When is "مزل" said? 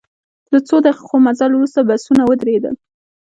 1.25-1.51